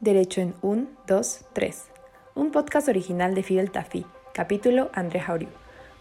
Derecho 0.00 0.40
en 0.40 0.54
1, 0.62 0.86
2, 1.08 1.40
3. 1.52 1.84
Un 2.36 2.52
podcast 2.52 2.86
original 2.86 3.34
de 3.34 3.42
Fidel 3.42 3.72
Tafi, 3.72 4.06
capítulo 4.32 4.90
André 4.94 5.18
Jauriu, 5.18 5.48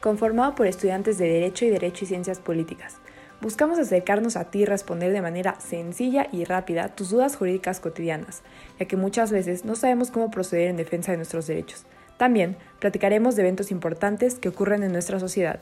conformado 0.01 0.53
por 0.53 0.67
estudiantes 0.67 1.17
de 1.17 1.27
Derecho 1.27 1.65
y 1.65 1.71
Derecho 1.71 2.05
y 2.05 2.07
Ciencias 2.07 2.37
Políticas. 2.37 2.97
Buscamos 3.41 3.79
acercarnos 3.79 4.37
a 4.37 4.51
ti 4.51 4.59
y 4.59 4.65
responder 4.65 5.11
de 5.13 5.23
manera 5.23 5.59
sencilla 5.59 6.27
y 6.31 6.43
rápida 6.43 6.89
tus 6.89 7.09
dudas 7.09 7.35
jurídicas 7.35 7.79
cotidianas, 7.79 8.43
ya 8.79 8.85
que 8.85 8.97
muchas 8.97 9.31
veces 9.31 9.65
no 9.65 9.75
sabemos 9.75 10.11
cómo 10.11 10.29
proceder 10.29 10.69
en 10.69 10.77
defensa 10.77 11.11
de 11.11 11.17
nuestros 11.17 11.47
derechos. 11.47 11.87
También 12.17 12.55
platicaremos 12.77 13.35
de 13.35 13.41
eventos 13.41 13.71
importantes 13.71 14.35
que 14.35 14.49
ocurren 14.49 14.83
en 14.83 14.91
nuestra 14.91 15.19
sociedad. 15.19 15.59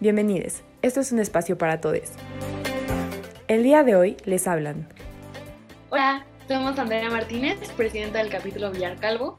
Bienvenidos, 0.00 0.62
esto 0.82 0.98
es 0.98 1.12
un 1.12 1.20
espacio 1.20 1.56
para 1.56 1.80
todos. 1.80 2.10
El 3.46 3.62
día 3.62 3.84
de 3.84 3.94
hoy 3.94 4.16
les 4.24 4.48
hablan. 4.48 4.88
Hola, 5.90 6.25
somos 6.48 6.78
Andrea 6.78 7.10
Martínez, 7.10 7.58
presidenta 7.76 8.18
del 8.18 8.28
capítulo 8.28 8.70
Villar 8.70 8.98
Calvo. 8.98 9.38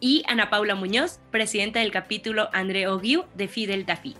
Y 0.00 0.22
Ana 0.28 0.48
Paula 0.48 0.74
Muñoz, 0.74 1.20
presidenta 1.30 1.80
del 1.80 1.90
capítulo 1.90 2.48
André 2.52 2.88
Oguiu 2.88 3.24
de 3.34 3.48
Fidel 3.48 3.84
Tafi. 3.84 4.16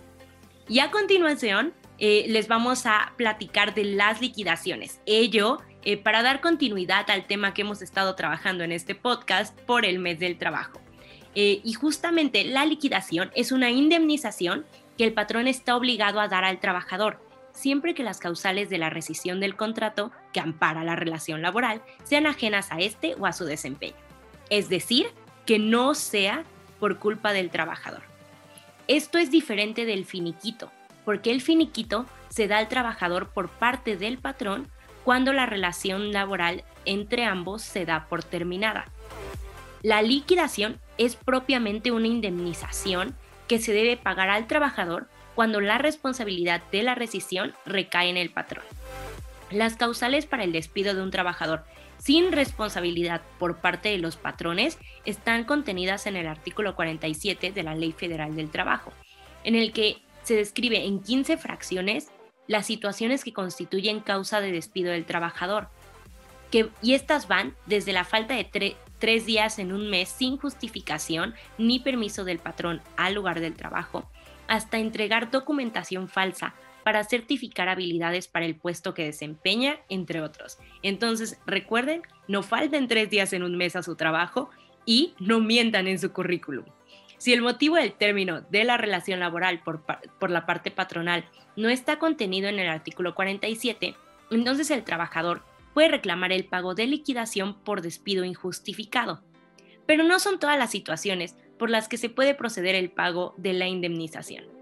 Y 0.67 0.79
a 0.79 0.91
continuación 0.91 1.73
eh, 1.97 2.25
les 2.27 2.47
vamos 2.47 2.85
a 2.85 3.13
platicar 3.17 3.73
de 3.73 3.85
las 3.85 4.21
liquidaciones. 4.21 5.01
Ello 5.05 5.59
eh, 5.83 5.97
para 5.97 6.21
dar 6.21 6.41
continuidad 6.41 7.09
al 7.09 7.25
tema 7.25 7.53
que 7.53 7.61
hemos 7.61 7.81
estado 7.81 8.13
trabajando 8.15 8.63
en 8.63 8.73
este 8.73 8.93
podcast 8.93 9.57
por 9.61 9.85
el 9.85 9.99
mes 9.99 10.19
del 10.19 10.37
trabajo. 10.37 10.79
Eh, 11.35 11.61
y 11.63 11.73
justamente 11.73 12.43
la 12.43 12.65
liquidación 12.65 13.31
es 13.35 13.51
una 13.51 13.71
indemnización 13.71 14.65
que 14.97 15.05
el 15.05 15.13
patrón 15.13 15.47
está 15.47 15.75
obligado 15.75 16.19
a 16.19 16.27
dar 16.27 16.43
al 16.43 16.59
trabajador 16.59 17.19
siempre 17.59 17.93
que 17.93 18.03
las 18.03 18.19
causales 18.19 18.69
de 18.69 18.77
la 18.77 18.89
rescisión 18.89 19.39
del 19.39 19.55
contrato 19.55 20.11
que 20.33 20.39
ampara 20.39 20.83
la 20.83 20.95
relación 20.95 21.41
laboral 21.41 21.81
sean 22.03 22.27
ajenas 22.27 22.71
a 22.71 22.79
este 22.79 23.15
o 23.19 23.25
a 23.25 23.33
su 23.33 23.45
desempeño. 23.45 23.95
Es 24.49 24.69
decir, 24.69 25.07
que 25.45 25.59
no 25.59 25.95
sea 25.95 26.43
por 26.79 26.97
culpa 26.97 27.33
del 27.33 27.49
trabajador. 27.49 28.01
Esto 28.87 29.17
es 29.17 29.31
diferente 29.31 29.85
del 29.85 30.05
finiquito, 30.05 30.71
porque 31.05 31.31
el 31.31 31.41
finiquito 31.41 32.05
se 32.29 32.47
da 32.47 32.57
al 32.57 32.67
trabajador 32.67 33.29
por 33.29 33.49
parte 33.49 33.97
del 33.97 34.17
patrón 34.17 34.67
cuando 35.03 35.33
la 35.33 35.45
relación 35.45 36.11
laboral 36.11 36.63
entre 36.85 37.25
ambos 37.25 37.61
se 37.61 37.85
da 37.85 38.05
por 38.07 38.23
terminada. 38.23 38.85
La 39.81 40.01
liquidación 40.01 40.79
es 40.97 41.15
propiamente 41.15 41.91
una 41.91 42.07
indemnización 42.07 43.15
que 43.47 43.59
se 43.59 43.73
debe 43.73 43.97
pagar 43.97 44.29
al 44.29 44.47
trabajador 44.47 45.07
cuando 45.35 45.61
la 45.61 45.77
responsabilidad 45.77 46.61
de 46.71 46.83
la 46.83 46.95
rescisión 46.95 47.53
recae 47.65 48.09
en 48.09 48.17
el 48.17 48.29
patrón. 48.29 48.65
Las 49.51 49.75
causales 49.75 50.25
para 50.25 50.43
el 50.43 50.51
despido 50.51 50.93
de 50.93 51.01
un 51.01 51.11
trabajador 51.11 51.63
sin 51.97 52.31
responsabilidad 52.31 53.21
por 53.39 53.57
parte 53.57 53.89
de 53.89 53.97
los 53.97 54.15
patrones 54.15 54.77
están 55.05 55.43
contenidas 55.43 56.05
en 56.07 56.15
el 56.15 56.27
artículo 56.27 56.75
47 56.75 57.51
de 57.51 57.63
la 57.63 57.75
Ley 57.75 57.91
Federal 57.91 58.35
del 58.35 58.51
Trabajo, 58.51 58.93
en 59.43 59.55
el 59.55 59.73
que 59.73 60.01
se 60.23 60.35
describe 60.35 60.85
en 60.85 61.01
15 61.01 61.37
fracciones 61.37 62.09
las 62.47 62.67
situaciones 62.67 63.23
que 63.23 63.33
constituyen 63.33 63.99
causa 63.99 64.39
de 64.39 64.51
despido 64.51 64.91
del 64.91 65.05
trabajador. 65.05 65.69
y 66.81 66.93
estas 66.93 67.27
van 67.27 67.55
desde 67.67 67.93
la 67.93 68.05
falta 68.05 68.33
de 68.33 68.75
tres 68.97 69.25
días 69.25 69.59
en 69.59 69.71
un 69.71 69.89
mes 69.89 70.09
sin 70.09 70.37
justificación 70.37 71.35
ni 71.59 71.79
permiso 71.79 72.23
del 72.23 72.39
patrón 72.39 72.81
al 72.97 73.13
lugar 73.13 73.39
del 73.39 73.55
trabajo, 73.55 74.09
hasta 74.47 74.79
entregar 74.79 75.29
documentación 75.29 76.07
falsa 76.09 76.55
para 76.83 77.03
certificar 77.03 77.69
habilidades 77.69 78.27
para 78.27 78.45
el 78.45 78.55
puesto 78.55 78.93
que 78.93 79.05
desempeña, 79.05 79.77
entre 79.89 80.21
otros. 80.21 80.57
Entonces, 80.83 81.39
recuerden, 81.45 82.01
no 82.27 82.43
falten 82.43 82.87
tres 82.87 83.09
días 83.09 83.33
en 83.33 83.43
un 83.43 83.57
mes 83.57 83.75
a 83.75 83.83
su 83.83 83.95
trabajo 83.95 84.49
y 84.85 85.13
no 85.19 85.39
mientan 85.39 85.87
en 85.87 85.99
su 85.99 86.11
currículum. 86.11 86.65
Si 87.17 87.33
el 87.33 87.41
motivo 87.41 87.75
del 87.75 87.93
término 87.93 88.41
de 88.41 88.63
la 88.63 88.77
relación 88.77 89.19
laboral 89.19 89.61
por, 89.61 89.83
por, 90.19 90.31
la 90.31 90.45
parte 90.45 90.71
patronal 90.71 91.25
no 91.57 91.67
está 91.67 91.99
contenido 91.99 92.47
en 92.47 92.59
el 92.59 92.69
artículo 92.69 93.13
47, 93.13 93.95
entonces 94.31 94.71
el 94.71 94.85
trabajador 94.85 95.43
puede 95.73 95.89
reclamar 95.89 96.31
el 96.31 96.45
pago 96.45 96.75
de 96.75 96.87
liquidación 96.87 97.59
por 97.59 97.81
despido 97.81 98.23
injustificado. 98.23 99.21
Pero 99.85 100.03
no 100.03 100.19
son 100.19 100.39
todas 100.39 100.57
las 100.57 100.71
situaciones, 100.71 101.35
por 101.57 101.69
las 101.69 101.87
que 101.87 101.97
se 101.97 102.09
puede 102.09 102.35
proceder 102.35 102.75
el 102.75 102.89
pago 102.89 103.35
de 103.37 103.53
la 103.53 103.67
indemnización. 103.67 104.58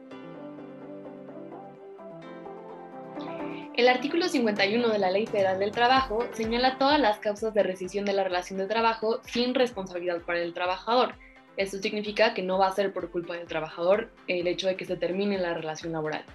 El 3.77 3.89
artículo 3.89 4.27
51 4.27 4.89
de 4.89 4.97
la 4.97 5.11
Ley 5.11 5.27
Federal 5.27 5.59
del 5.59 5.69
Trabajo 5.69 6.25
señala 6.33 6.79
todas 6.79 6.99
las 6.99 7.19
causas 7.19 7.53
de 7.53 7.61
rescisión 7.61 8.05
de 8.05 8.13
la 8.13 8.23
relación 8.23 8.57
de 8.57 8.65
trabajo 8.65 9.21
sin 9.31 9.53
responsabilidad 9.53 10.21
para 10.21 10.41
el 10.41 10.55
trabajador. 10.55 11.13
Esto 11.57 11.77
significa 11.77 12.33
que 12.33 12.41
no 12.41 12.57
va 12.57 12.69
a 12.69 12.71
ser 12.71 12.91
por 12.91 13.11
culpa 13.11 13.35
del 13.35 13.45
trabajador 13.45 14.09
el 14.27 14.47
hecho 14.47 14.65
de 14.65 14.75
que 14.75 14.85
se 14.85 14.97
termine 14.97 15.37
la 15.37 15.53
relación 15.53 15.93
laboral. 15.93 16.25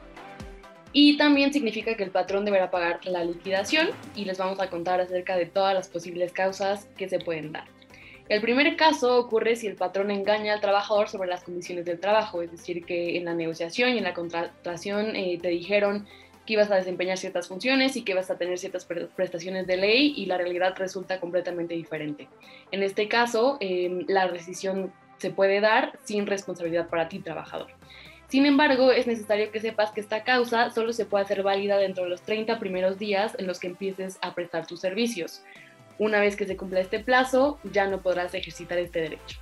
Y 0.92 1.16
también 1.16 1.52
significa 1.52 1.96
que 1.96 2.04
el 2.04 2.12
patrón 2.12 2.44
deberá 2.44 2.70
pagar 2.70 3.00
la 3.06 3.24
liquidación 3.24 3.88
y 4.14 4.24
les 4.24 4.38
vamos 4.38 4.60
a 4.60 4.70
contar 4.70 5.00
acerca 5.00 5.36
de 5.36 5.46
todas 5.46 5.74
las 5.74 5.88
posibles 5.88 6.30
causas 6.30 6.86
que 6.96 7.08
se 7.08 7.18
pueden 7.18 7.50
dar. 7.50 7.64
El 8.28 8.40
primer 8.40 8.76
caso 8.76 9.18
ocurre 9.18 9.56
si 9.56 9.66
el 9.66 9.74
patrón 9.74 10.12
engaña 10.12 10.54
al 10.54 10.60
trabajador 10.60 11.08
sobre 11.08 11.28
las 11.28 11.42
condiciones 11.42 11.86
del 11.86 11.98
trabajo, 11.98 12.40
es 12.40 12.52
decir, 12.52 12.84
que 12.84 13.16
en 13.16 13.24
la 13.24 13.34
negociación 13.34 13.94
y 13.94 13.98
en 13.98 14.04
la 14.04 14.14
contratación 14.14 15.16
eh, 15.16 15.40
te 15.42 15.48
dijeron 15.48 16.06
que 16.46 16.54
ibas 16.54 16.70
a 16.70 16.76
desempeñar 16.76 17.18
ciertas 17.18 17.48
funciones 17.48 17.96
y 17.96 18.02
que 18.02 18.12
ibas 18.12 18.30
a 18.30 18.36
tener 18.36 18.58
ciertas 18.58 18.84
prestaciones 18.84 19.66
de 19.66 19.76
ley 19.76 20.14
y 20.16 20.26
la 20.26 20.38
realidad 20.38 20.74
resulta 20.76 21.20
completamente 21.20 21.74
diferente. 21.74 22.28
En 22.70 22.82
este 22.82 23.08
caso, 23.08 23.58
em, 23.60 24.04
la 24.08 24.26
rescisión 24.26 24.92
se 25.18 25.30
puede 25.30 25.60
dar 25.60 25.98
sin 26.02 26.26
responsabilidad 26.26 26.88
para 26.88 27.08
ti, 27.08 27.20
trabajador. 27.20 27.68
Sin 28.26 28.46
embargo, 28.46 28.92
es 28.92 29.06
necesario 29.06 29.52
que 29.52 29.60
sepas 29.60 29.90
que 29.90 30.00
esta 30.00 30.24
causa 30.24 30.70
solo 30.70 30.92
se 30.92 31.04
puede 31.04 31.24
hacer 31.24 31.42
válida 31.42 31.76
dentro 31.76 32.04
de 32.04 32.10
los 32.10 32.22
30 32.22 32.58
primeros 32.58 32.98
días 32.98 33.36
en 33.38 33.46
los 33.46 33.60
que 33.60 33.66
empieces 33.68 34.18
a 34.22 34.34
prestar 34.34 34.66
tus 34.66 34.80
servicios. 34.80 35.42
Una 35.98 36.18
vez 36.18 36.34
que 36.34 36.46
se 36.46 36.56
cumpla 36.56 36.80
este 36.80 36.98
plazo, 36.98 37.58
ya 37.72 37.86
no 37.86 38.00
podrás 38.00 38.34
ejercitar 38.34 38.78
este 38.78 39.02
derecho. 39.02 39.38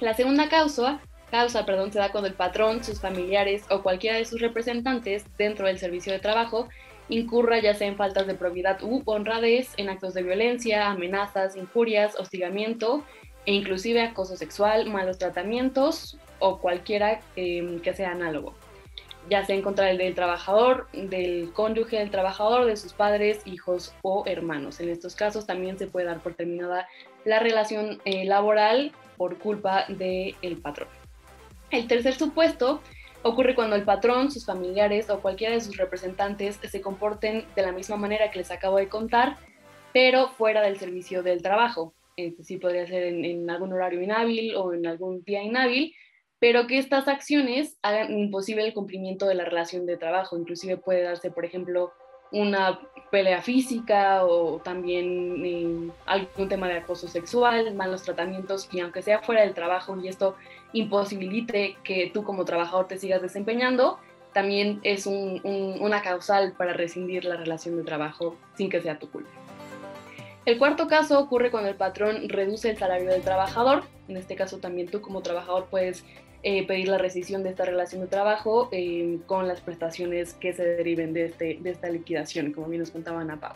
La 0.00 0.14
segunda 0.14 0.48
causa, 0.48 1.00
causa 1.30 1.66
perdón, 1.66 1.92
se 1.92 1.98
da 1.98 2.10
cuando 2.10 2.28
el 2.28 2.34
patrón, 2.34 2.82
sus 2.84 3.00
familiares 3.00 3.64
o 3.70 3.82
cualquiera 3.82 4.16
de 4.16 4.24
sus 4.24 4.40
representantes 4.40 5.24
dentro 5.36 5.66
del 5.66 5.78
servicio 5.78 6.12
de 6.12 6.18
trabajo 6.18 6.68
incurra 7.08 7.58
ya 7.58 7.74
sea 7.74 7.88
en 7.88 7.96
faltas 7.96 8.26
de 8.26 8.34
probidad 8.34 8.82
u 8.82 9.02
honradez, 9.06 9.72
en 9.76 9.88
actos 9.88 10.14
de 10.14 10.22
violencia, 10.22 10.90
amenazas, 10.90 11.56
injurias, 11.56 12.18
hostigamiento 12.18 13.04
e 13.46 13.54
inclusive 13.54 14.02
acoso 14.02 14.36
sexual, 14.36 14.86
malos 14.90 15.18
tratamientos 15.18 16.18
o 16.38 16.58
cualquiera 16.58 17.20
eh, 17.36 17.80
que 17.82 17.94
sea 17.94 18.10
análogo 18.10 18.54
ya 19.28 19.44
sea 19.44 19.56
en 19.56 19.62
contra 19.62 19.86
del, 19.86 20.14
trabajador, 20.14 20.88
del 20.92 21.52
cónyuge 21.52 21.98
del 21.98 22.10
trabajador, 22.10 22.66
de 22.66 22.76
sus 22.76 22.92
padres, 22.92 23.42
hijos 23.44 23.94
o 24.02 24.24
hermanos. 24.26 24.80
En 24.80 24.88
estos 24.88 25.14
casos 25.14 25.46
también 25.46 25.78
se 25.78 25.86
puede 25.86 26.06
dar 26.06 26.20
por 26.20 26.34
terminada 26.34 26.88
la 27.24 27.38
relación 27.38 28.00
eh, 28.04 28.24
laboral 28.24 28.92
por 29.16 29.38
culpa 29.38 29.84
del 29.88 30.60
patrón. 30.62 30.88
El 31.70 31.86
tercer 31.86 32.14
supuesto 32.14 32.80
ocurre 33.22 33.54
cuando 33.54 33.76
el 33.76 33.84
patrón, 33.84 34.30
sus 34.30 34.46
familiares 34.46 35.10
o 35.10 35.20
cualquiera 35.20 35.54
de 35.54 35.60
sus 35.60 35.76
representantes 35.76 36.58
se 36.62 36.80
comporten 36.80 37.44
de 37.54 37.62
la 37.62 37.72
misma 37.72 37.96
manera 37.96 38.30
que 38.30 38.38
les 38.38 38.50
acabo 38.50 38.78
de 38.78 38.88
contar, 38.88 39.36
pero 39.92 40.28
fuera 40.28 40.62
del 40.62 40.78
servicio 40.78 41.22
del 41.22 41.42
trabajo. 41.42 41.94
Es 42.16 42.36
decir, 42.36 42.58
podría 42.58 42.86
ser 42.86 43.02
en 43.04 43.48
algún 43.50 43.72
horario 43.72 44.02
inhábil 44.02 44.54
o 44.56 44.72
en 44.72 44.86
algún 44.86 45.22
día 45.24 45.42
inhábil, 45.42 45.94
pero 46.38 46.66
que 46.66 46.78
estas 46.78 47.06
acciones 47.06 47.78
hagan 47.82 48.16
imposible 48.18 48.64
el 48.64 48.74
cumplimiento 48.74 49.26
de 49.26 49.34
la 49.34 49.44
relación 49.44 49.86
de 49.86 49.96
trabajo. 49.96 50.38
Inclusive 50.38 50.76
puede 50.76 51.02
darse, 51.02 51.30
por 51.30 51.44
ejemplo, 51.44 51.92
una 52.30 52.80
pelea 53.10 53.40
física 53.40 54.24
o 54.24 54.60
también 54.60 55.44
eh, 55.44 55.90
algún 56.06 56.48
tema 56.48 56.68
de 56.68 56.78
acoso 56.78 57.08
sexual, 57.08 57.74
malos 57.74 58.02
tratamientos 58.02 58.68
y 58.72 58.80
aunque 58.80 59.02
sea 59.02 59.20
fuera 59.20 59.42
del 59.42 59.54
trabajo 59.54 59.98
y 59.98 60.08
esto 60.08 60.36
imposibilite 60.72 61.76
que 61.82 62.10
tú 62.12 62.24
como 62.24 62.44
trabajador 62.44 62.88
te 62.88 62.98
sigas 62.98 63.22
desempeñando, 63.22 63.98
también 64.32 64.80
es 64.82 65.06
una 65.06 66.02
causal 66.02 66.52
para 66.56 66.72
rescindir 66.72 67.24
la 67.24 67.36
relación 67.36 67.76
de 67.76 67.82
trabajo 67.82 68.36
sin 68.56 68.68
que 68.68 68.80
sea 68.80 68.98
tu 68.98 69.10
culpa. 69.10 69.30
El 70.44 70.58
cuarto 70.58 70.86
caso 70.86 71.18
ocurre 71.18 71.50
cuando 71.50 71.68
el 71.68 71.76
patrón 71.76 72.28
reduce 72.28 72.70
el 72.70 72.78
salario 72.78 73.10
del 73.10 73.22
trabajador. 73.22 73.82
En 74.08 74.16
este 74.16 74.34
caso 74.34 74.58
también 74.58 74.88
tú 74.88 75.00
como 75.00 75.20
trabajador 75.20 75.66
puedes 75.70 76.04
eh, 76.42 76.66
pedir 76.66 76.88
la 76.88 76.98
rescisión 76.98 77.42
de 77.42 77.50
esta 77.50 77.64
relación 77.64 78.00
de 78.00 78.06
trabajo 78.06 78.68
eh, 78.70 79.18
con 79.26 79.48
las 79.48 79.60
prestaciones 79.60 80.34
que 80.34 80.52
se 80.52 80.64
deriven 80.64 81.12
de, 81.12 81.26
este, 81.26 81.58
de 81.60 81.70
esta 81.70 81.90
liquidación, 81.90 82.52
como 82.52 82.68
bien 82.68 82.80
nos 82.80 82.90
contaba 82.90 83.20
Ana 83.20 83.40
Pau. 83.40 83.52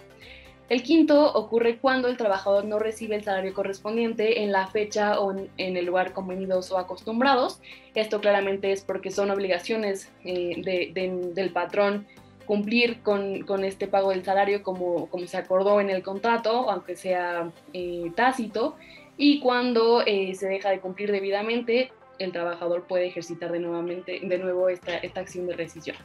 El 0.73 0.83
quinto 0.83 1.31
ocurre 1.35 1.77
cuando 1.77 2.09
el 2.09 2.17
trabajador 2.17 2.65
no 2.65 2.79
recibe 2.79 3.15
el 3.15 3.23
salario 3.23 3.53
correspondiente 3.53 4.43
en 4.43 4.53
la 4.53 4.69
fecha 4.69 5.21
o 5.21 5.31
en, 5.31 5.51
el 5.77 5.85
lugar 5.85 6.15
convenidos 6.15 6.73
o 6.73 6.79
acostumbrados. 6.79 7.61
Esto 7.95 8.23
claramente 8.23 8.73
es 8.73 8.81
porque 8.81 9.11
son 9.11 9.31
obligaciones 9.31 10.11
eh, 10.25 10.95
del 11.35 11.51
patrón 11.51 12.07
cumplir 12.47 13.03
con, 13.03 13.45
este 13.65 13.87
pago 13.87 14.13
del 14.13 14.25
salario 14.25 14.63
como, 14.63 15.11
se 15.27 15.37
acordó 15.37 15.79
en 15.79 15.91
el 15.91 16.03
contrato, 16.03 16.71
aunque 16.71 16.97
sea 16.97 17.51
eh, 17.75 18.11
tácito, 18.17 18.75
y 19.19 19.41
cuando 19.41 20.03
eh, 20.07 20.35
se 20.35 20.49
deja 20.49 20.71
de 20.71 20.81
cumplir 20.81 21.13
debidamente, 21.13 21.93
el 22.19 22.33
trabajador 22.33 22.85
puede 22.85 23.09
ejercitar 23.09 23.53
de 23.53 23.59
nuevo 23.59 24.71
esta, 24.71 24.97
esta 24.97 25.21
acción 25.21 25.47
de 25.49 25.55
rescisión. 25.55 25.99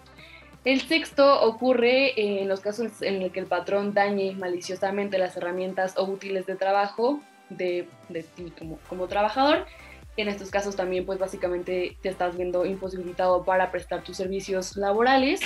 El 0.65 0.81
sexto 0.81 1.41
ocurre 1.43 2.07
eh, 2.19 2.41
en 2.41 2.49
los 2.49 2.59
casos 2.59 3.01
en 3.01 3.21
los 3.21 3.31
que 3.31 3.39
el 3.39 3.45
patrón 3.45 3.93
dañe 3.93 4.33
maliciosamente 4.33 5.17
las 5.17 5.37
herramientas 5.37 5.97
o 5.97 6.03
útiles 6.03 6.45
de 6.45 6.55
trabajo 6.55 7.21
de, 7.49 7.87
de 8.09 8.23
ti 8.23 8.51
como, 8.89 9.07
trabajador 9.07 9.65
en 10.17 10.27
estos 10.27 10.49
casos 10.49 10.75
también 10.75 11.05
pues 11.05 11.19
básicamente 11.19 11.95
te 12.01 12.09
estás 12.09 12.35
viendo 12.35 12.65
imposibilitado 12.65 13.45
para 13.45 13.71
prestar 13.71 14.03
tus 14.03 14.17
servicios 14.17 14.75
laborales 14.75 15.39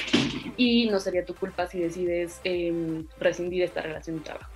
y 0.57 0.89
no 0.89 0.99
sería 0.99 1.25
tu 1.25 1.35
culpa 1.35 1.67
si 1.67 1.79
decides 1.79 2.39
em, 2.43 3.05
rescindir 3.19 3.63
esta 3.63 3.81
relación 3.81 4.17
de 4.17 4.23
trabajo. 4.23 4.49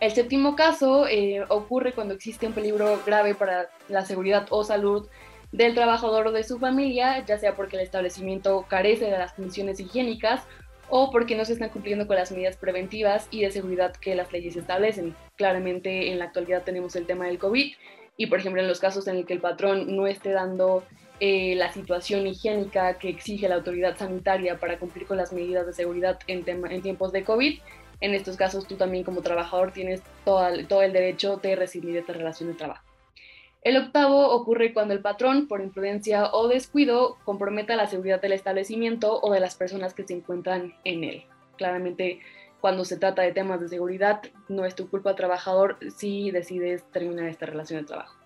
El 0.00 0.12
séptimo 0.12 0.54
caso 0.54 1.08
eh, 1.08 1.44
ocurre 1.48 1.92
cuando 1.92 2.14
existe 2.14 2.46
un 2.46 2.52
peligro 2.52 3.00
grave 3.04 3.34
para 3.34 3.68
la 3.88 4.04
seguridad 4.04 4.46
o 4.50 4.62
salud 4.62 5.08
del 5.52 5.74
trabajador 5.74 6.26
o 6.28 6.32
de 6.32 6.44
su 6.44 6.58
familia, 6.58 7.24
ya 7.24 7.38
sea 7.38 7.56
porque 7.56 7.76
el 7.76 7.82
establecimiento 7.82 8.66
carece 8.68 9.06
de 9.06 9.18
las 9.18 9.32
condiciones 9.32 9.80
higiénicas 9.80 10.42
o 10.90 11.10
porque 11.10 11.36
no 11.36 11.44
se 11.44 11.54
están 11.54 11.70
cumpliendo 11.70 12.06
con 12.06 12.16
las 12.16 12.32
medidas 12.32 12.56
preventivas 12.56 13.28
y 13.30 13.42
de 13.42 13.50
seguridad 13.50 13.94
que 13.96 14.14
las 14.14 14.32
leyes 14.32 14.56
establecen. 14.56 15.14
Claramente 15.36 16.10
en 16.10 16.18
la 16.18 16.26
actualidad 16.26 16.62
tenemos 16.62 16.96
el 16.96 17.06
tema 17.06 17.26
del 17.26 17.38
COVID 17.38 17.72
y 18.16 18.26
por 18.26 18.40
ejemplo 18.40 18.60
en 18.60 18.68
los 18.68 18.80
casos 18.80 19.06
en 19.06 19.16
el 19.16 19.26
que 19.26 19.34
el 19.34 19.40
patrón 19.40 19.94
no 19.94 20.06
esté 20.06 20.32
dando 20.32 20.82
eh, 21.20 21.54
la 21.56 21.72
situación 21.72 22.26
higiénica 22.26 22.98
que 22.98 23.08
exige 23.08 23.48
la 23.48 23.56
autoridad 23.56 23.96
sanitaria 23.96 24.58
para 24.58 24.78
cumplir 24.78 25.06
con 25.06 25.16
las 25.16 25.32
medidas 25.32 25.66
de 25.66 25.72
seguridad 25.72 26.18
en, 26.26 26.44
tiempos 26.82 27.12
de 27.12 27.24
COVID, 27.24 27.58
en 28.00 28.14
estos 28.14 28.36
casos 28.36 28.66
tú 28.66 28.76
también 28.76 29.04
como 29.04 29.22
trabajador 29.22 29.72
tienes 29.72 30.02
todo, 30.24 30.48
todo 30.68 30.82
el 30.82 30.92
derecho 30.92 31.36
de 31.36 31.56
recibir 31.56 31.96
esta 31.96 32.12
relación 32.12 32.50
de 32.50 32.54
trabajo. 32.54 32.87
El 33.62 33.76
octavo 33.76 34.30
ocurre 34.30 34.72
cuando 34.72 34.94
el 34.94 35.00
patrón, 35.00 35.48
por 35.48 35.60
imprudencia 35.60 36.30
o 36.32 36.48
descuido, 36.48 37.16
comprometa 37.24 37.76
la 37.76 37.88
seguridad 37.88 38.20
del 38.20 38.32
establecimiento 38.32 39.20
o 39.20 39.32
de 39.32 39.40
las 39.40 39.56
personas 39.56 39.94
que 39.94 40.04
se 40.04 40.14
encuentran 40.14 40.74
en 40.84 41.04
él. 41.04 41.24
Claramente 41.56 42.20
cuando 42.60 42.84
se 42.84 42.96
trata 42.96 43.22
de 43.22 43.32
temas 43.32 43.60
de 43.60 43.68
seguridad, 43.68 44.20
no 44.48 44.64
es 44.64 44.74
tu 44.74 44.90
culpa 44.90 45.14
trabajador 45.14 45.78
si 45.96 46.30
decides 46.30 46.84
terminar 46.90 47.28
esta 47.28 47.46
relación 47.46 47.80
de 47.80 47.86
trabajo. 47.86 48.16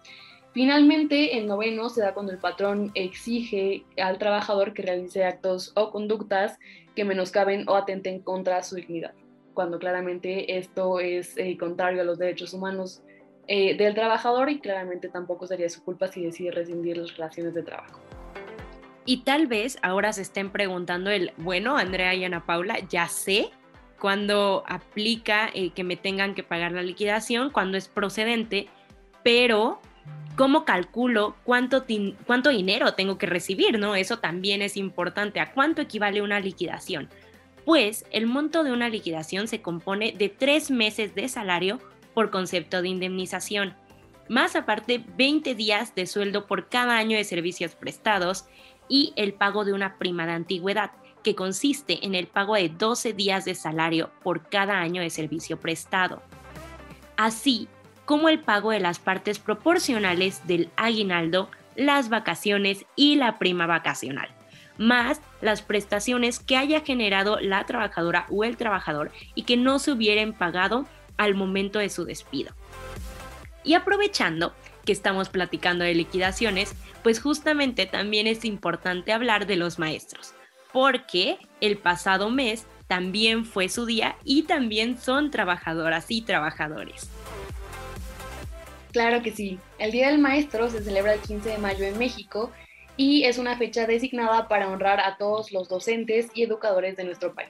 Finalmente, 0.53 1.39
el 1.39 1.47
noveno 1.47 1.89
se 1.89 2.03
da 2.03 2.15
cuando 2.15 2.33
el 2.33 2.39
patrón 2.39 2.91
exige 2.95 3.85
al 3.97 4.19
trabajador 4.19 4.75
que 4.75 4.83
realice 4.83 5.25
actos 5.25 5.73
o 5.77 5.91
conductas 5.91 6.59
que 6.95 7.05
menoscaben 7.05 7.69
o 7.69 7.75
atenten 7.75 8.21
contra 8.21 8.63
su 8.63 8.77
dignidad, 8.77 9.15
cuando 9.55 9.79
claramente 9.79 10.59
esto 10.59 11.01
es 11.01 11.37
eh, 11.39 11.57
contrario 11.59 12.03
a 12.03 12.05
los 12.05 12.19
derechos 12.19 12.53
humanos 12.53 13.03
eh, 13.49 13.77
del 13.77 13.95
trabajador 13.95 14.51
y 14.51 14.61
claramente 14.61 15.09
tampoco 15.09 15.47
sería 15.47 15.69
su 15.69 15.83
culpa 15.83 16.09
si 16.09 16.23
decide 16.23 16.53
rescindir 16.53 16.97
las 16.97 17.17
relaciones 17.17 17.55
de 17.55 17.63
trabajo. 17.63 18.01
Y 19.05 19.19
tal 19.25 19.49
vez 19.49 19.79
ahora 19.83 20.13
se 20.13 20.23
estén 20.23 20.51
preguntando 20.51 21.11
el, 21.11 21.33
bueno, 21.39 21.77
Andrea 21.77 22.15
y 22.15 22.25
Ana 22.25 22.47
Paula, 22.47 22.79
ya 22.89 23.09
sé 23.09 23.51
cuando 23.99 24.63
aplica 24.67 25.51
eh, 25.55 25.71
que 25.71 25.85
me 25.85 25.97
tengan 25.97 26.35
que 26.35 26.43
pagar 26.43 26.73
la 26.73 26.83
liquidación, 26.83 27.51
cuando 27.51 27.77
es 27.77 27.89
procedente, 27.89 28.69
pero 29.25 29.81
¿cómo 30.37 30.65
calculo 30.65 31.37
cuánto, 31.45 31.85
cuánto 32.27 32.51
dinero 32.51 32.95
tengo 32.95 33.19
que 33.19 33.27
recibir? 33.27 33.79
¿no? 33.79 33.97
Eso 33.97 34.19
también 34.19 34.63
es 34.63 34.77
importante. 34.77 35.41
¿A 35.41 35.53
cuánto 35.53 35.83
equivale 35.83 36.23
una 36.23 36.41
liquidación? 36.41 37.09
Pues 37.65 38.05
el 38.11 38.27
monto 38.27 38.65
de 38.65 38.73
una 38.73 38.89
liquidación 38.89 39.47
se 39.47 39.63
compone 39.63 40.13
de 40.13 40.29
tres 40.29 40.71
meses 40.71 41.15
de 41.15 41.29
salario 41.29 41.79
por 42.15 42.31
concepto 42.31 42.83
de 42.83 42.89
indemnización, 42.89 43.75
más 44.29 44.57
aparte 44.57 45.05
20 45.17 45.55
días 45.55 45.95
de 45.95 46.07
sueldo 46.07 46.47
por 46.47 46.69
cada 46.69 46.97
año 46.97 47.17
de 47.17 47.25
servicios 47.25 47.75
prestados 47.75 48.47
y 48.89 49.13
el 49.17 49.35
pago 49.35 49.65
de 49.65 49.73
una 49.73 49.99
prima 49.99 50.27
de 50.27 50.33
antigüedad 50.33 50.93
que 51.23 51.35
consiste 51.35 52.05
en 52.05 52.15
el 52.15 52.27
pago 52.27 52.55
de 52.55 52.69
12 52.69 53.13
días 53.13 53.45
de 53.45 53.55
salario 53.55 54.11
por 54.23 54.49
cada 54.49 54.79
año 54.81 55.03
de 55.03 55.11
servicio 55.11 55.59
prestado, 55.59 56.23
así 57.17 57.69
como 58.05 58.29
el 58.29 58.41
pago 58.41 58.71
de 58.71 58.81
las 58.81 58.99
partes 58.99 59.39
proporcionales 59.39 60.47
del 60.47 60.71
aguinaldo, 60.77 61.49
las 61.77 62.09
vacaciones 62.09 62.85
y 62.97 63.17
la 63.17 63.39
prima 63.39 63.67
vacacional, 63.67 64.29
más 64.77 65.21
las 65.41 65.63
prestaciones 65.63 66.41
que 66.41 66.57
haya 66.57 66.81
generado 66.81 67.39
la 67.41 67.65
trabajadora 67.65 68.27
o 68.31 68.45
el 68.45 68.57
trabajador 68.57 69.13
y 69.35 69.45
que 69.45 69.57
no 69.57 69.79
se 69.79 69.93
hubieran 69.93 70.33
pagado 70.33 70.87
al 71.23 71.35
momento 71.35 71.79
de 71.79 71.89
su 71.89 72.05
despido. 72.05 72.55
Y 73.65 73.75
aprovechando 73.75 74.55
que 74.85 74.93
estamos 74.93 75.29
platicando 75.29 75.85
de 75.85 75.95
liquidaciones, 75.95 76.75
pues 77.03 77.21
justamente 77.21 77.87
también 77.87 78.27
es 78.27 78.45
importante 78.45 79.13
hablar 79.13 79.47
de 79.47 79.57
los 79.57 79.79
maestros 79.79 80.35
porque 80.73 81.39
el 81.61 81.79
pasado 81.79 82.31
mes 82.31 82.67
también 82.89 83.45
fue 83.45 83.69
su 83.69 83.87
día 83.87 84.17
y 84.25 84.43
también 84.43 84.99
son 84.99 85.31
trabajadoras 85.31 86.07
y 86.09 86.23
trabajadores. 86.23 87.09
Claro 88.93 89.23
que 89.23 89.31
sí. 89.31 89.59
El 89.79 89.93
Día 89.93 90.11
del 90.11 90.19
Maestro 90.19 90.69
se 90.69 90.83
celebra 90.83 91.15
el 91.15 91.21
15 91.21 91.51
de 91.51 91.59
mayo 91.59 91.85
en 91.85 91.99
México 91.99 92.51
y 92.97 93.25
es 93.25 93.39
una 93.39 93.57
fecha 93.57 93.87
designada 93.87 94.49
para 94.49 94.69
honrar 94.69 95.01
a 95.01 95.17
todos 95.17 95.53
los 95.53 95.69
docentes 95.69 96.29
y 96.35 96.43
educadores 96.43 96.97
de 96.97 97.05
nuestro 97.05 97.35
país. 97.35 97.49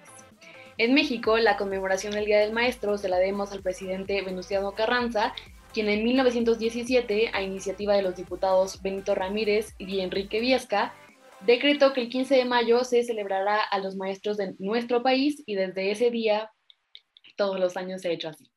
En 0.82 0.94
México, 0.94 1.38
la 1.38 1.56
conmemoración 1.56 2.12
del 2.12 2.24
Día 2.24 2.40
del 2.40 2.52
Maestro 2.52 2.98
se 2.98 3.08
la 3.08 3.18
debemos 3.18 3.52
al 3.52 3.62
presidente 3.62 4.20
Venustiano 4.22 4.72
Carranza, 4.72 5.32
quien 5.72 5.88
en 5.88 6.02
1917, 6.02 7.30
a 7.32 7.40
iniciativa 7.40 7.94
de 7.94 8.02
los 8.02 8.16
diputados 8.16 8.82
Benito 8.82 9.14
Ramírez 9.14 9.76
y 9.78 10.00
Enrique 10.00 10.40
Viesca, 10.40 10.92
decretó 11.46 11.92
que 11.92 12.00
el 12.00 12.08
15 12.08 12.34
de 12.34 12.44
mayo 12.46 12.82
se 12.82 13.04
celebrará 13.04 13.60
a 13.62 13.78
los 13.78 13.94
maestros 13.94 14.36
de 14.38 14.56
nuestro 14.58 15.04
país 15.04 15.40
y 15.46 15.54
desde 15.54 15.92
ese 15.92 16.10
día 16.10 16.50
todos 17.36 17.60
los 17.60 17.76
años 17.76 18.02
se 18.02 18.08
ha 18.08 18.12
hecho 18.14 18.30
así. 18.30 18.51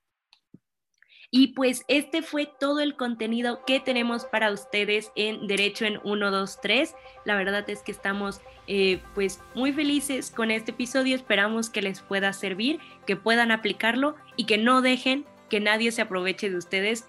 Y 1.38 1.48
pues 1.48 1.84
este 1.90 2.22
fue 2.22 2.46
todo 2.46 2.80
el 2.80 2.96
contenido 2.96 3.60
que 3.66 3.82
tenemos 3.82 4.24
para 4.24 4.54
ustedes 4.54 5.12
en 5.18 5.48
Derecho 5.48 5.84
en 5.84 6.00
1, 6.06 6.32
2, 6.32 6.60
3. 6.62 6.96
La 7.26 7.36
verdad 7.36 7.70
es 7.70 7.82
que 7.82 7.92
estamos 7.92 8.40
eh, 8.68 9.02
pues 9.14 9.42
muy 9.54 9.74
felices 9.74 10.32
con 10.32 10.50
este 10.50 10.72
episodio. 10.72 11.14
Esperamos 11.14 11.70
que 11.70 11.82
les 11.82 12.00
pueda 12.00 12.32
servir, 12.32 12.80
que 13.06 13.18
puedan 13.18 13.52
aplicarlo 13.52 14.16
y 14.38 14.46
que 14.46 14.58
no 14.58 14.82
dejen 14.82 15.26
que 15.50 15.60
nadie 15.60 15.92
se 15.92 16.04
aproveche 16.04 16.50
de 16.50 16.56
ustedes, 16.56 17.06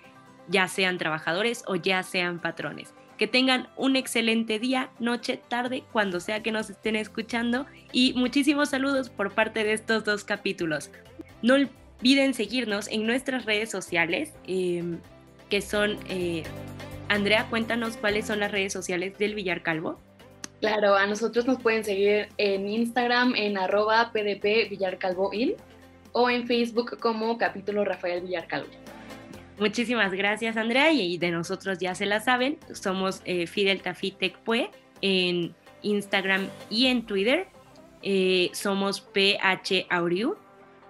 ya 0.49 0.67
sean 0.67 0.99
trabajadores 0.99 1.62
o 1.68 1.76
ya 1.76 2.02
sean 2.02 2.40
patrones. 2.40 2.95
Que 3.18 3.28
tengan 3.28 3.68
un 3.76 3.95
excelente 3.95 4.59
día, 4.59 4.90
noche, 4.99 5.40
tarde, 5.49 5.85
cuando 5.92 6.18
sea 6.18 6.42
que 6.42 6.50
nos 6.50 6.68
estén 6.68 6.97
escuchando 6.97 7.66
y 7.92 8.12
muchísimos 8.14 8.71
saludos 8.71 9.09
por 9.09 9.35
parte 9.35 9.62
de 9.62 9.73
estos 9.73 10.02
dos 10.02 10.25
capítulos. 10.25 10.90
No 11.42 11.54
olviden 11.98 12.34
seguirnos 12.34 12.88
en 12.88 13.06
nuestras 13.06 13.44
redes 13.44 13.70
sociales, 13.70 14.32
em, 14.46 14.98
que 15.48 15.60
son... 15.60 15.98
Eh, 16.08 16.42
Andrea, 17.08 17.46
cuéntanos 17.48 17.96
cuáles 17.96 18.26
son 18.26 18.40
las 18.40 18.50
redes 18.50 18.72
sociales 18.72 19.16
del 19.16 19.36
Villar 19.36 19.62
Calvo. 19.62 20.00
Claro, 20.60 20.96
a 20.96 21.06
nosotros 21.06 21.46
nos 21.46 21.60
pueden 21.60 21.84
seguir 21.84 22.28
en 22.38 22.68
Instagram 22.68 23.34
en 23.36 23.58
arroba 23.58 24.10
pdp 24.12 24.76
o 26.12 26.30
en 26.30 26.46
Facebook 26.46 26.98
como 26.98 27.38
capítulo 27.38 27.84
Rafael 27.84 28.22
Villarcalvo. 28.22 28.68
Muchísimas 29.58 30.12
gracias, 30.12 30.56
Andrea. 30.56 30.90
Y 30.92 31.18
de 31.18 31.30
nosotros 31.30 31.78
ya 31.78 31.94
se 31.94 32.06
la 32.06 32.20
saben, 32.20 32.58
somos 32.72 33.22
eh, 33.24 33.46
Fidel 33.46 33.82
Tecpue 33.82 34.70
en 35.00 35.54
Instagram 35.82 36.48
y 36.70 36.86
en 36.86 37.06
Twitter. 37.06 37.48
Eh, 38.02 38.50
somos 38.52 39.00
PH 39.00 39.86
Auriu 39.90 40.36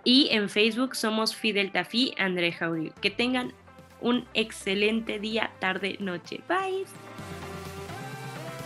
y 0.07 0.29
en 0.31 0.49
Facebook 0.49 0.95
somos 0.95 1.35
Fidel 1.35 1.73
Tafi 1.73 2.15
André 2.17 2.57
Auriu. 2.61 2.93
Que 3.03 3.11
tengan 3.11 3.53
un 4.01 4.25
excelente 4.35 5.19
día, 5.19 5.51
tarde, 5.59 5.97
noche. 5.99 6.41
Bye. 6.49 6.87